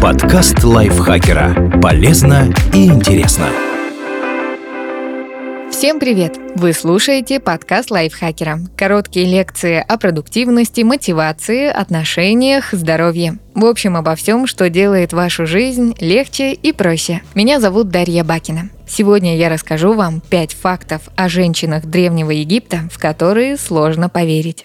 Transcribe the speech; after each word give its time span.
Подкаст 0.00 0.62
лайфхакера. 0.62 1.80
Полезно 1.80 2.52
и 2.72 2.86
интересно. 2.86 3.46
Всем 5.70 6.00
привет! 6.00 6.38
Вы 6.54 6.72
слушаете 6.72 7.40
подкаст 7.40 7.90
лайфхакера. 7.90 8.60
Короткие 8.76 9.26
лекции 9.26 9.84
о 9.86 9.96
продуктивности, 9.96 10.82
мотивации, 10.82 11.66
отношениях, 11.66 12.72
здоровье. 12.72 13.38
В 13.54 13.64
общем, 13.64 13.96
обо 13.96 14.14
всем, 14.14 14.46
что 14.46 14.68
делает 14.70 15.12
вашу 15.12 15.46
жизнь 15.46 15.94
легче 16.00 16.52
и 16.52 16.72
проще. 16.72 17.22
Меня 17.34 17.60
зовут 17.60 17.90
Дарья 17.90 18.24
Бакина. 18.24 18.70
Сегодня 18.88 19.36
я 19.36 19.48
расскажу 19.48 19.94
вам 19.94 20.20
5 20.20 20.52
фактов 20.54 21.02
о 21.16 21.28
женщинах 21.28 21.86
Древнего 21.86 22.30
Египта, 22.30 22.88
в 22.92 22.98
которые 22.98 23.56
сложно 23.56 24.08
поверить. 24.08 24.64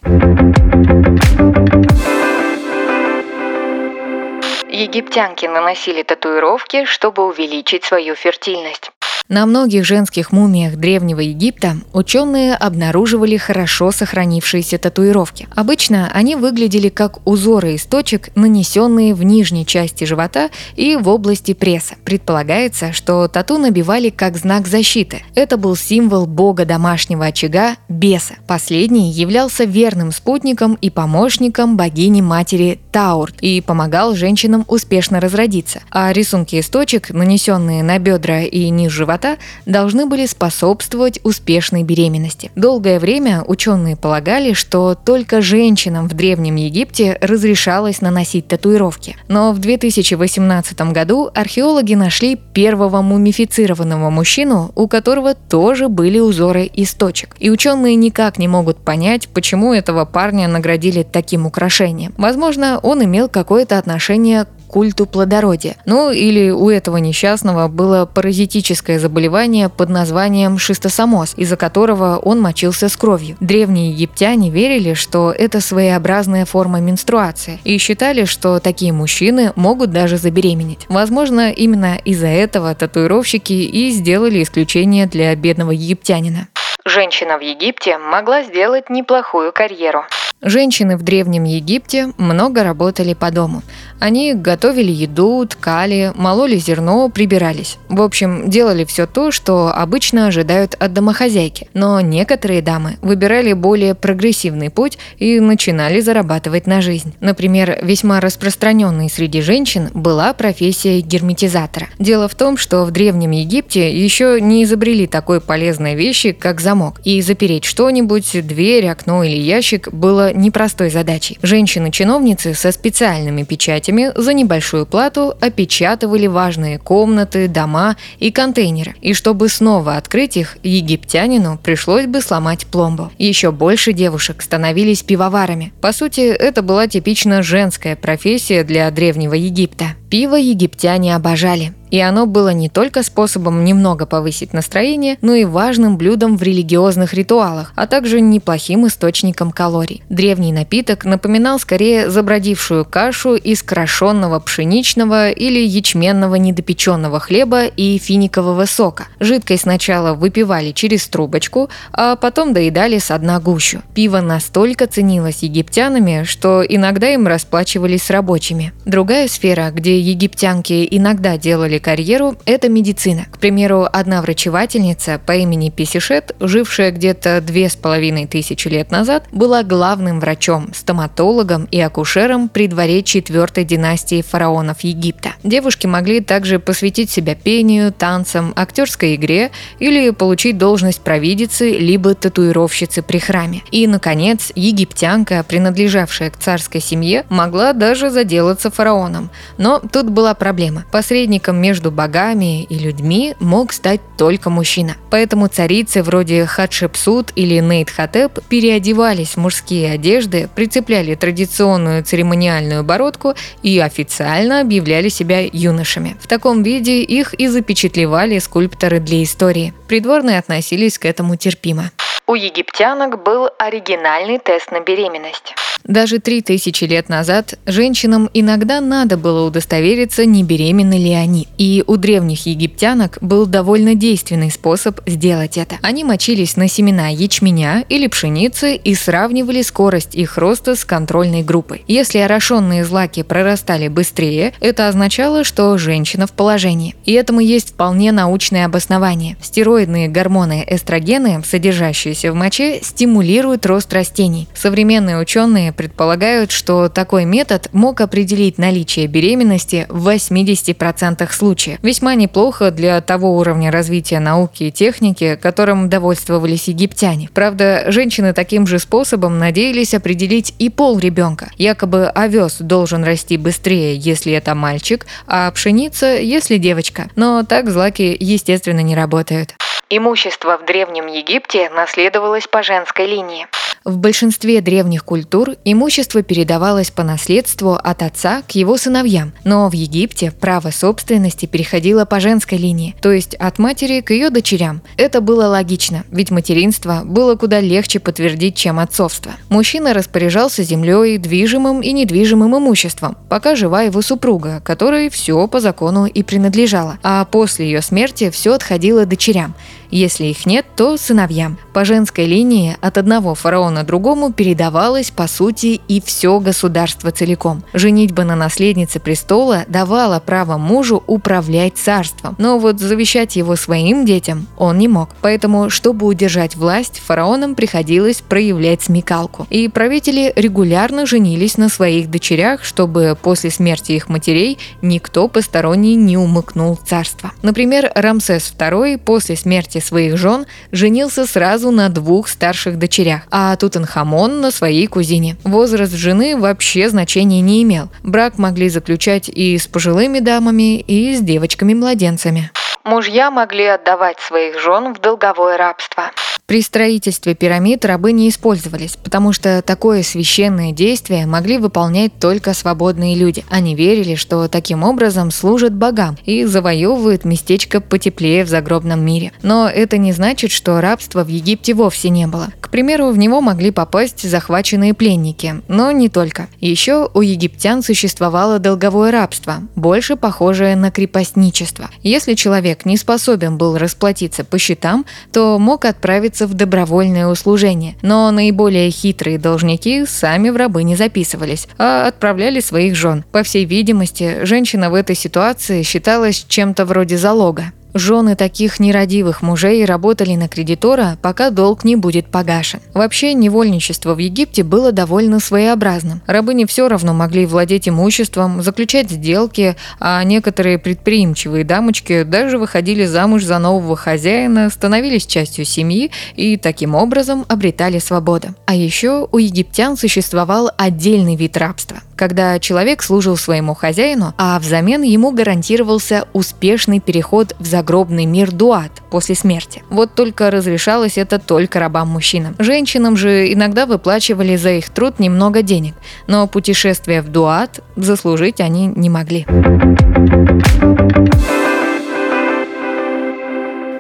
Египтянки 4.76 5.46
наносили 5.46 6.02
татуировки, 6.02 6.86
чтобы 6.86 7.28
увеличить 7.28 7.84
свою 7.84 8.16
фертильность. 8.16 8.92
На 9.30 9.46
многих 9.46 9.86
женских 9.86 10.34
мумиях 10.34 10.76
Древнего 10.76 11.22
Египта 11.22 11.78
ученые 11.94 12.56
обнаруживали 12.56 13.38
хорошо 13.38 13.94
сохранившиеся 13.94 14.78
татуировки. 14.78 15.48
Обычно 15.56 16.12
они 16.14 16.36
выглядели 16.36 16.90
как 16.90 17.26
узоры 17.26 17.76
из 17.76 17.86
точек, 17.86 18.36
нанесенные 18.36 19.14
в 19.14 19.24
нижней 19.24 19.66
части 19.66 20.04
живота 20.04 20.50
и 20.76 20.98
в 20.98 21.08
области 21.08 21.54
пресса. 21.54 21.96
Предполагается, 22.04 22.92
что 22.92 23.30
тату 23.30 23.58
набивали 23.58 24.10
как 24.10 24.36
знак 24.36 24.68
защиты. 24.68 25.24
Это 25.36 25.56
был 25.56 25.78
символ 25.78 26.26
бога 26.26 26.66
домашнего 26.66 27.26
очага– 27.26 27.78
беса. 27.88 28.34
Последний 28.46 29.10
являлся 29.10 29.64
верным 29.64 30.12
спутником 30.12 30.74
и 30.82 30.90
помощником 30.90 31.78
богини-матери 31.78 32.82
Таурт 32.92 33.36
и 33.40 33.62
помогал 33.62 34.16
женщинам 34.16 34.66
успешно 34.68 35.22
разродиться. 35.22 35.82
А 35.92 36.12
рисунки 36.12 36.58
из 36.58 36.68
точек, 36.68 37.12
нанесенные 37.12 37.84
на 37.84 38.00
бедра 38.00 38.42
и 38.42 38.70
низ 38.70 38.92
живота, 38.92 39.13
живота 39.14 39.38
должны 39.66 40.06
были 40.06 40.26
способствовать 40.26 41.20
успешной 41.24 41.84
беременности. 41.84 42.52
Долгое 42.56 43.00
время 43.00 43.44
ученые 43.46 43.96
полагали, 43.96 44.54
что 44.54 44.96
только 44.96 45.42
женщинам 45.42 46.08
в 46.08 46.14
Древнем 46.14 46.56
Египте 46.56 47.18
разрешалось 47.22 48.02
наносить 48.02 48.48
татуировки. 48.48 49.16
Но 49.28 49.52
в 49.52 49.60
2018 49.60 50.82
году 50.92 51.30
археологи 51.34 51.94
нашли 51.94 52.36
первого 52.36 53.02
мумифицированного 53.02 54.10
мужчину, 54.10 54.72
у 54.76 54.88
которого 54.88 55.36
тоже 55.36 55.88
были 55.88 56.20
узоры 56.20 56.66
из 56.66 56.94
точек. 56.94 57.36
И 57.40 57.50
ученые 57.50 57.96
никак 57.96 58.40
не 58.40 58.48
могут 58.48 58.78
понять, 58.78 59.28
почему 59.30 59.74
этого 59.74 60.06
парня 60.06 60.48
наградили 60.48 61.04
таким 61.04 61.46
украшением. 61.46 62.14
Возможно, 62.18 62.80
он 62.82 63.04
имел 63.04 63.30
какое-то 63.30 63.78
отношение 63.78 64.48
культу 64.74 65.06
плодородия. 65.06 65.76
Ну 65.86 66.10
или 66.10 66.50
у 66.50 66.68
этого 66.72 66.98
несчастного 66.98 67.68
было 67.68 68.08
паразитическое 68.08 68.98
заболевание 68.98 69.70
под 69.70 69.90
названием 69.90 70.58
шистосомоз, 70.58 71.36
из-за 71.38 71.58
которого 71.58 72.18
он 72.18 72.42
мочился 72.42 72.90
с 72.90 72.98
кровью. 72.98 73.38
Древние 73.40 73.92
египтяне 73.92 74.50
верили, 74.50 74.96
что 74.96 75.32
это 75.32 75.62
своеобразная 75.62 76.46
форма 76.46 76.80
менструации 76.80 77.60
и 77.64 77.78
считали, 77.78 78.26
что 78.26 78.60
такие 78.60 78.92
мужчины 78.94 79.54
могут 79.56 79.92
даже 79.92 80.18
забеременеть. 80.18 80.88
Возможно, 80.90 81.52
именно 81.52 82.00
из-за 82.04 82.30
этого 82.30 82.74
татуировщики 82.74 83.54
и 83.54 83.92
сделали 83.92 84.42
исключение 84.42 85.06
для 85.06 85.36
бедного 85.36 85.70
египтянина. 85.70 86.48
Женщина 86.84 87.38
в 87.38 87.42
Египте 87.42 88.00
могла 88.00 88.42
сделать 88.42 88.90
неплохую 88.90 89.54
карьеру. 89.54 90.04
Женщины 90.46 90.98
в 90.98 91.04
Древнем 91.04 91.46
Египте 91.46 92.12
много 92.18 92.66
работали 92.66 93.14
по 93.14 93.32
дому. 93.32 93.62
Они 94.04 94.34
готовили 94.34 94.92
еду, 94.92 95.46
ткали, 95.46 96.12
мололи 96.16 96.58
зерно, 96.58 97.08
прибирались. 97.08 97.78
В 97.88 98.02
общем, 98.02 98.50
делали 98.50 98.84
все 98.84 99.08
то, 99.08 99.32
что 99.32 99.70
обычно 99.74 100.28
ожидают 100.28 100.76
от 100.78 100.92
домохозяйки. 100.92 101.70
Но 101.74 102.02
некоторые 102.02 102.62
дамы 102.62 102.98
выбирали 103.02 103.54
более 103.54 103.96
прогрессивный 103.96 104.70
путь 104.70 104.98
и 105.20 105.40
начинали 105.40 106.02
зарабатывать 106.02 106.68
на 106.68 106.82
жизнь. 106.82 107.14
Например, 107.22 107.80
весьма 107.82 108.20
распространенной 108.20 109.10
среди 109.10 109.40
женщин 109.40 109.90
была 109.94 110.34
профессия 110.34 111.00
герметизатора. 111.00 111.88
Дело 111.98 112.28
в 112.28 112.36
том, 112.36 112.58
что 112.58 112.84
в 112.84 112.92
Древнем 112.92 113.32
Египте 113.32 113.90
еще 113.98 114.40
не 114.42 114.66
изобрели 114.66 115.08
такой 115.08 115.40
полезной 115.40 115.96
вещи, 115.96 116.34
как 116.34 116.60
замок. 116.60 117.00
И 117.06 117.22
запереть 117.22 117.64
что-нибудь, 117.64 118.46
дверь, 118.46 118.90
окно 118.90 119.24
или 119.24 119.38
ящик 119.38 119.94
было 119.94 120.34
непростой 120.34 120.90
задачей. 120.90 121.40
Женщины-чиновницы 121.42 122.54
со 122.54 122.74
специальными 122.74 123.44
печатями 123.44 123.93
за 124.16 124.34
небольшую 124.34 124.86
плату 124.86 125.34
опечатывали 125.40 126.28
важные 126.28 126.80
комнаты, 126.80 127.48
дома 127.48 127.96
и 128.20 128.32
контейнеры. 128.32 128.96
И 129.02 129.14
чтобы 129.14 129.50
снова 129.50 129.98
открыть 129.98 130.38
их, 130.38 130.58
египтянину 130.64 131.60
пришлось 131.62 132.06
бы 132.06 132.22
сломать 132.22 132.66
пломбу. 132.66 133.12
Еще 133.18 133.52
больше 133.52 133.94
девушек 133.94 134.42
становились 134.42 135.04
пивоварами. 135.04 135.74
По 135.82 135.94
сути, 135.94 136.22
это 136.22 136.62
была 136.62 136.88
типично 136.88 137.44
женская 137.44 137.96
профессия 137.96 138.64
для 138.64 138.90
Древнего 138.92 139.34
Египта. 139.34 139.96
Пиво 140.14 140.36
египтяне 140.36 141.16
обожали. 141.16 141.74
И 141.94 142.00
оно 142.00 142.26
было 142.26 142.50
не 142.50 142.70
только 142.70 143.04
способом 143.04 143.64
немного 143.64 144.08
повысить 144.08 144.52
настроение, 144.52 145.20
но 145.22 145.36
и 145.36 145.46
важным 145.46 145.96
блюдом 145.96 146.38
в 146.38 146.42
религиозных 146.42 147.14
ритуалах, 147.14 147.72
а 147.76 147.86
также 147.86 148.20
неплохим 148.20 148.88
источником 148.88 149.52
калорий. 149.52 150.02
Древний 150.10 150.52
напиток 150.52 151.06
напоминал 151.06 151.60
скорее 151.60 152.10
забродившую 152.10 152.84
кашу 152.84 153.36
из 153.36 153.62
крошенного 153.62 154.40
пшеничного 154.40 155.30
или 155.30 155.60
ячменного 155.60 156.34
недопеченного 156.34 157.20
хлеба 157.20 157.66
и 157.66 158.00
финикового 158.00 158.66
сока. 158.66 159.06
Жидкость 159.20 159.64
сначала 159.64 160.16
выпивали 160.16 160.72
через 160.72 161.08
трубочку, 161.08 161.70
а 161.92 162.16
потом 162.16 162.54
доедали 162.54 162.98
с 162.98 163.16
дна 163.16 163.40
гущу. 163.40 163.84
Пиво 163.94 164.22
настолько 164.22 164.88
ценилось 164.88 165.44
египтянами, 165.44 166.24
что 166.24 166.64
иногда 166.68 167.14
им 167.14 167.28
расплачивались 167.28 168.02
с 168.02 168.10
рабочими. 168.10 168.74
Другая 168.86 169.28
сфера, 169.28 169.70
где 169.70 170.00
египтянки 170.04 170.88
иногда 170.92 171.38
делали 171.38 171.80
карьеру– 171.80 172.36
это 172.46 172.70
медицина. 172.70 173.26
К 173.32 173.40
примеру, 173.40 173.88
одна 173.92 174.22
врачевательница 174.22 175.20
по 175.26 175.32
имени 175.32 175.70
Писишет, 175.70 176.36
жившая 176.40 176.92
где-то 176.92 177.42
две 177.42 177.70
с 177.70 177.76
половиной 177.76 178.28
тысячи 178.28 178.68
лет 178.68 178.92
назад, 178.92 179.26
была 179.32 179.64
главным 179.64 180.20
врачом, 180.20 180.74
стоматологом 180.74 181.68
и 181.72 181.80
акушером 181.80 182.50
при 182.50 182.68
дворе 182.68 183.02
четвертой 183.02 183.64
династии 183.64 184.22
фараонов 184.22 184.82
Египта. 184.82 185.34
Девушки 185.44 185.88
могли 185.88 186.20
также 186.20 186.60
посвятить 186.60 187.10
себя 187.10 187.36
пению, 187.36 187.92
танцам, 187.92 188.54
актерской 188.56 189.16
игре 189.16 189.52
или 189.80 190.10
получить 190.12 190.58
должность 190.58 191.02
провидицы 191.02 191.72
либо 191.72 192.14
татуировщицы 192.14 193.02
при 193.02 193.20
храме. 193.20 193.62
И, 193.72 193.88
наконец, 193.88 194.52
египтянка, 194.56 195.44
принадлежавшая 195.48 196.30
к 196.30 196.38
царской 196.38 196.82
семье, 196.82 197.26
могла 197.30 197.74
даже 197.74 198.10
заделаться 198.10 198.70
фараоном. 198.70 199.30
Но 199.58 199.80
тут 199.94 200.10
была 200.10 200.34
проблема. 200.34 200.84
Посредником 200.92 201.62
между 201.62 201.92
богами 201.92 202.64
и 202.64 202.80
людьми 202.80 203.36
мог 203.40 203.72
стать 203.72 204.02
только 204.18 204.50
мужчина. 204.50 204.98
Поэтому 205.12 205.48
царицы 205.48 206.02
вроде 206.02 206.46
Хатшепсут 206.46 207.32
или 207.36 207.60
Нейтхотеп 207.60 208.40
переодевались 208.50 209.36
в 209.36 209.38
мужские 209.38 209.92
одежды, 209.92 210.50
прицепляли 210.56 211.14
традиционную 211.14 212.04
церемониальную 212.04 212.84
бородку 212.84 213.36
и 213.62 213.80
официально 213.80 214.62
объявляли 214.62 215.10
себя 215.10 215.42
юношами. 215.42 216.18
В 216.20 216.28
таком 216.28 216.64
виде 216.64 217.04
их 217.04 217.36
и 217.36 217.48
запечатлевали 217.48 218.40
скульпторы 218.40 219.00
для 219.00 219.22
истории. 219.24 219.74
Придворные 219.88 220.40
относились 220.40 220.98
к 220.98 221.06
этому 221.06 221.36
терпимо. 221.36 221.92
У 222.26 222.34
египтянок 222.34 223.22
был 223.22 223.50
оригинальный 223.60 224.40
тест 224.40 224.72
на 224.72 224.80
беременность. 224.80 225.54
Даже 225.86 226.20
три 226.20 226.42
тысячи 226.42 226.86
лет 226.86 227.10
назад 227.10 227.60
женщинам 227.66 228.30
иногда 228.34 228.80
надо 228.80 229.18
было 229.18 229.46
удостовериться, 229.46 230.26
не 230.26 230.44
беременны 230.44 230.94
ли 230.94 231.12
они. 231.12 231.48
И 231.58 231.84
у 231.86 231.98
древних 231.98 232.46
египтянок 232.46 233.18
был 233.20 233.46
довольно 233.46 233.94
действенный 233.94 234.50
способ 234.50 235.02
сделать 235.06 235.58
это. 235.58 235.76
Они 235.82 236.06
мочились 236.06 236.56
на 236.56 236.70
семена 236.70 237.10
ячменя 237.10 237.84
или 237.90 238.08
пшеницы 238.08 238.76
и 238.76 238.96
сравнивали 238.96 239.62
скорость 239.62 240.16
их 240.16 240.38
роста 240.38 240.76
с 240.76 240.86
контрольной 240.86 241.44
группой. 241.44 241.84
Если 241.88 242.20
орошенные 242.20 242.86
злаки 242.86 243.24
прорастали 243.24 243.90
быстрее, 243.90 244.54
это 244.62 244.88
означало, 244.88 245.44
что 245.44 245.78
женщина 245.78 246.28
в 246.28 246.32
положении. 246.32 246.96
И 247.06 247.12
этому 247.12 247.42
есть 247.42 247.72
вполне 247.72 248.14
научное 248.14 248.66
обоснование. 248.66 249.36
Стероидные 249.42 250.08
гормоны 250.08 250.66
эстрогены, 250.66 251.44
содержащиеся 251.46 252.32
в 252.32 252.36
моче, 252.36 252.80
стимулируют 252.82 253.66
рост 253.66 253.92
растений. 253.94 254.48
Современные 254.56 255.18
ученые 255.18 255.73
предполагают, 255.74 256.52
что 256.52 256.90
такой 256.90 257.26
метод 257.26 257.70
мог 257.74 258.02
определить 258.02 258.58
наличие 258.58 259.08
беременности 259.08 259.86
в 259.90 260.08
80% 260.08 261.32
случаев. 261.32 261.80
Весьма 261.82 262.16
неплохо 262.16 262.72
для 262.72 263.02
того 263.02 263.38
уровня 263.38 263.72
развития 263.72 264.20
науки 264.20 264.64
и 264.64 264.72
техники, 264.72 265.38
которым 265.42 265.90
довольствовались 265.90 266.68
египтяне. 266.68 267.30
Правда, 267.34 267.86
женщины 267.88 268.34
таким 268.34 268.68
же 268.68 268.80
способом 268.80 269.40
надеялись 269.40 269.94
определить 269.94 270.54
и 270.60 270.70
пол 270.70 271.00
ребенка. 271.00 271.50
Якобы 271.58 272.08
овес 272.08 272.58
должен 272.60 273.04
расти 273.04 273.38
быстрее, 273.38 273.96
если 273.96 274.34
это 274.34 274.56
мальчик, 274.56 275.06
а 275.28 275.52
пшеница, 275.52 276.16
если 276.18 276.58
девочка. 276.58 277.10
Но 277.16 277.44
так 277.44 277.70
злаки, 277.70 278.16
естественно, 278.20 278.82
не 278.82 278.96
работают. 278.96 279.56
Имущество 279.90 280.58
в 280.58 280.66
Древнем 280.66 281.08
Египте 281.08 281.70
наследовалось 281.70 282.48
по 282.48 282.64
женской 282.64 283.06
линии. 283.06 283.48
В 283.86 283.98
большинстве 283.98 284.62
древних 284.62 285.04
культур 285.04 285.56
имущество 285.66 286.24
передавалось 286.24 286.90
по 286.90 287.04
наследству 287.04 287.74
от 287.74 288.02
отца 288.02 288.42
к 288.48 288.52
его 288.52 288.78
сыновьям, 288.78 289.34
но 289.44 289.68
в 289.68 289.74
Египте 289.74 290.32
право 290.32 290.72
собственности 290.72 291.48
переходило 291.48 292.06
по 292.06 292.22
женской 292.22 292.58
линии, 292.58 292.96
то 293.02 293.12
есть 293.12 293.36
от 293.36 293.60
матери 293.60 294.00
к 294.00 294.12
ее 294.12 294.30
дочерям. 294.30 294.82
Это 294.96 295.20
было 295.20 295.48
логично, 295.48 296.06
ведь 296.12 296.32
материнство 296.32 297.02
было 297.04 297.36
куда 297.36 297.60
легче 297.60 298.00
подтвердить, 298.00 298.56
чем 298.56 298.80
отцовство. 298.80 299.34
Мужчина 299.50 299.94
распоряжался 299.94 300.64
землей, 300.64 301.18
движимым 301.18 301.82
и 301.82 301.92
недвижимым 301.92 302.58
имуществом, 302.58 303.18
пока 303.28 303.58
жива 303.58 303.82
его 303.82 304.02
супруга, 304.02 304.62
которой 304.64 305.10
все 305.10 305.46
по 305.50 305.60
закону 305.60 306.06
и 306.06 306.24
принадлежало, 306.24 307.00
а 307.04 307.26
после 307.26 307.66
ее 307.66 307.82
смерти 307.82 308.30
все 308.30 308.54
отходило 308.54 309.06
дочерям. 309.06 309.56
Если 309.94 310.26
их 310.26 310.48
нет, 310.48 310.66
то 310.76 310.98
сыновьям. 310.98 311.60
По 311.72 311.86
женской 311.86 312.26
линии 312.26 312.76
от 312.82 312.98
одного 312.98 313.36
фараона 313.36 313.84
другому 313.84 314.34
передавалось, 314.34 315.12
по 315.12 315.28
сути, 315.28 315.82
и 315.88 316.02
все 316.02 316.40
государство 316.40 317.12
целиком. 317.12 317.64
Женитьба 317.74 318.24
на 318.24 318.36
наследнице 318.36 319.00
престола 319.00 319.66
давала 319.68 320.20
право 320.20 320.58
мужу 320.58 321.04
управлять 321.06 321.78
царством, 321.78 322.36
но 322.40 322.58
вот 322.58 322.80
завещать 322.80 323.36
его 323.36 323.56
своим 323.56 324.04
детям 324.04 324.48
он 324.58 324.80
не 324.80 324.88
мог. 324.88 325.10
Поэтому, 325.22 325.70
чтобы 325.70 326.08
удержать 326.08 326.56
власть, 326.56 327.00
фараонам 327.00 327.54
приходилось 327.54 328.22
проявлять 328.22 328.82
смекалку. 328.82 329.46
И 329.52 329.68
правители 329.68 330.34
регулярно 330.36 331.06
женились 331.06 331.58
на 331.58 331.70
своих 331.70 332.10
дочерях, 332.10 332.64
чтобы 332.64 333.16
после 333.22 333.52
смерти 333.52 333.92
их 333.92 334.10
матерей 334.10 334.58
никто 334.82 335.28
посторонний 335.28 335.94
не 335.94 336.18
умыкнул 336.18 336.80
царство. 336.84 337.32
Например, 337.44 337.92
Рамсес 337.94 338.56
II 338.58 338.98
после 338.98 339.36
смерти 339.36 339.83
своих 339.84 340.18
жен 340.18 340.46
женился 340.72 341.26
сразу 341.26 341.72
на 341.72 341.90
двух 341.90 342.28
старших 342.28 342.78
дочерях, 342.78 343.22
а 343.32 343.56
Тутанхамон 343.56 344.42
на 344.42 344.52
своей 344.52 344.88
кузине. 344.88 345.36
Возраст 345.44 345.94
жены 345.94 346.38
вообще 346.38 346.90
значения 346.90 347.42
не 347.42 347.64
имел. 347.64 347.90
Брак 348.04 348.38
могли 348.38 348.70
заключать 348.70 349.30
и 349.30 349.58
с 349.58 349.68
пожилыми 349.68 350.20
дамами, 350.20 350.80
и 350.80 351.16
с 351.16 351.22
девочками-младенцами. 351.22 352.52
Мужья 352.84 353.32
могли 353.32 353.66
отдавать 353.66 354.20
своих 354.20 354.60
жен 354.60 354.94
в 354.94 355.00
долговое 355.00 355.58
рабство. 355.58 356.12
При 356.46 356.62
строительстве 356.62 357.36
пирамид 357.36 357.86
рабы 357.86 358.12
не 358.12 358.28
использовались, 358.28 358.98
потому 359.02 359.32
что 359.32 359.62
такое 359.62 360.04
священное 360.04 360.74
действие 360.74 361.26
могли 361.26 361.58
выполнять 361.58 362.12
только 362.20 362.54
свободные 362.54 363.16
люди. 363.16 363.46
Они 363.50 363.76
верили, 363.76 364.16
что 364.16 364.50
таким 364.50 364.84
образом 364.84 365.32
служат 365.32 365.74
богам 365.74 366.18
и 366.26 366.44
завоевывают 366.44 367.24
местечко 367.24 367.80
потеплее 367.80 368.44
в 368.44 368.50
загробном 368.50 369.06
мире. 369.06 369.32
Но 369.42 369.70
это 369.70 369.98
не 369.98 370.12
значит, 370.12 370.52
что 370.52 370.82
рабства 370.82 371.24
в 371.24 371.30
Египте 371.30 371.74
вовсе 371.74 372.10
не 372.10 372.28
было. 372.28 372.50
К 372.60 372.70
примеру, 372.70 373.12
в 373.12 373.18
него 373.18 373.40
могли 373.40 373.72
попасть 373.72 374.30
захваченные 374.30 374.94
пленники, 374.94 375.62
но 375.70 375.92
не 375.92 376.10
только. 376.10 376.50
Еще 376.60 377.10
у 377.14 377.22
египтян 377.22 377.84
существовало 377.84 378.60
долговое 378.60 379.12
рабство, 379.12 379.62
больше 379.76 380.18
похожее 380.18 380.76
на 380.76 380.92
крепостничество. 380.92 381.90
Если 382.02 382.34
человек 382.34 382.86
не 382.86 382.98
способен 382.98 383.58
был 383.58 383.78
расплатиться 383.78 384.44
по 384.44 384.58
счетам, 384.58 385.06
то 385.32 385.58
мог 385.58 385.86
отправиться 385.86 386.33
записываться 386.34 386.48
в 386.48 386.54
добровольное 386.54 387.28
услужение, 387.28 387.96
но 388.02 388.32
наиболее 388.32 388.90
хитрые 388.92 389.38
должники 389.38 390.06
сами 390.06 390.50
в 390.50 390.58
рабы 390.58 390.84
не 390.84 390.96
записывались, 390.96 391.68
а 391.78 392.08
отправляли 392.08 392.60
своих 392.60 392.96
жен. 392.96 393.24
По 393.32 393.44
всей 393.44 393.66
видимости, 393.66 394.44
женщина 394.44 394.90
в 394.90 394.96
этой 394.96 395.16
ситуации 395.16 395.84
считалась 395.84 396.46
чем-то 396.48 396.86
вроде 396.86 397.18
залога. 397.18 397.72
Жены 397.96 398.36
таких 398.36 398.80
нерадивых 398.80 399.44
мужей 399.44 399.86
работали 399.86 400.34
на 400.36 400.48
кредитора, 400.48 401.20
пока 401.22 401.52
долг 401.52 401.84
не 401.84 401.96
будет 401.96 402.26
погашен. 402.26 402.80
Вообще, 402.96 403.36
невольничество 403.36 404.16
в 404.16 404.18
Египте 404.18 404.64
было 404.64 404.92
довольно 404.92 405.40
своеобразным. 405.40 406.22
Рабыни 406.26 406.66
все 406.66 406.88
равно 406.88 407.14
могли 407.14 407.46
владеть 407.46 407.88
имуществом, 407.88 408.64
заключать 408.64 409.12
сделки, 409.12 409.76
а 410.00 410.24
некоторые 410.24 410.80
предприимчивые 410.80 411.64
дамочки 411.64 412.24
даже 412.24 412.58
выходили 412.58 413.06
замуж 413.06 413.44
за 413.44 413.60
нового 413.60 413.96
хозяина, 413.96 414.72
становились 414.72 415.28
частью 415.28 415.64
семьи 415.64 416.10
и 416.36 416.58
таким 416.58 416.96
образом 416.96 417.46
обретали 417.48 418.00
свободу. 418.00 418.56
А 418.66 418.74
еще 418.74 419.28
у 419.32 419.38
египтян 419.38 419.98
существовал 419.98 420.72
отдельный 420.78 421.36
вид 421.36 421.58
рабства, 421.58 421.98
когда 422.16 422.58
человек 422.58 423.04
служил 423.04 423.38
своему 423.38 423.76
хозяину, 423.76 424.34
а 424.40 424.58
взамен 424.60 425.04
ему 425.04 425.32
гарантировался 425.32 426.28
успешный 426.34 427.00
переход 427.00 427.56
в 427.60 427.66
загробный 427.68 427.83
загробный 427.84 428.26
мир 428.26 428.52
Дуат 428.52 428.92
после 429.12 429.36
смерти. 429.36 429.84
Вот 429.90 430.16
только 430.16 430.50
разрешалось 430.50 431.18
это 431.18 431.38
только 431.38 431.80
рабам-мужчинам. 431.80 432.56
Женщинам 432.60 433.18
же 433.18 433.52
иногда 433.52 433.86
выплачивали 433.86 434.56
за 434.56 434.72
их 434.72 434.90
труд 434.90 435.20
немного 435.20 435.62
денег, 435.62 435.94
но 436.28 436.48
путешествие 436.48 437.22
в 437.22 437.28
Дуат 437.28 437.82
заслужить 437.98 438.62
они 438.62 438.88
не 438.88 439.10
могли. 439.10 439.46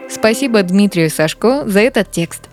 Спасибо 0.09 0.63
Дмитрию 0.63 1.09
Сашко 1.09 1.63
за 1.65 1.81
этот 1.81 2.09
текст. 2.09 2.52